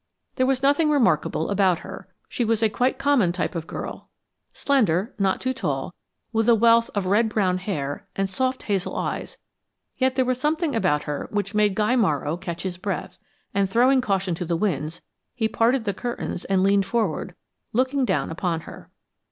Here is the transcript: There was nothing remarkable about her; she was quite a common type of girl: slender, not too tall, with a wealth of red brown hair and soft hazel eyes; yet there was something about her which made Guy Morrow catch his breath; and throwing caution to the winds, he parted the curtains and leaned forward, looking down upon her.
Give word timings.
There 0.33 0.47
was 0.47 0.63
nothing 0.63 0.89
remarkable 0.89 1.51
about 1.51 1.81
her; 1.81 2.07
she 2.27 2.43
was 2.43 2.63
quite 2.73 2.95
a 2.95 2.97
common 2.97 3.31
type 3.31 3.53
of 3.53 3.67
girl: 3.67 4.09
slender, 4.51 5.13
not 5.19 5.39
too 5.39 5.53
tall, 5.53 5.93
with 6.33 6.49
a 6.49 6.55
wealth 6.55 6.89
of 6.95 7.05
red 7.05 7.29
brown 7.29 7.59
hair 7.59 8.07
and 8.15 8.27
soft 8.27 8.63
hazel 8.63 8.95
eyes; 8.95 9.37
yet 9.99 10.15
there 10.15 10.25
was 10.25 10.39
something 10.41 10.75
about 10.75 11.03
her 11.03 11.27
which 11.29 11.53
made 11.53 11.75
Guy 11.75 11.95
Morrow 11.95 12.35
catch 12.35 12.63
his 12.63 12.77
breath; 12.79 13.19
and 13.53 13.69
throwing 13.69 14.01
caution 14.01 14.33
to 14.33 14.43
the 14.45 14.55
winds, 14.57 15.01
he 15.35 15.47
parted 15.47 15.85
the 15.85 15.93
curtains 15.93 16.45
and 16.45 16.63
leaned 16.63 16.87
forward, 16.87 17.35
looking 17.71 18.03
down 18.03 18.31
upon 18.31 18.61
her. 18.61 18.89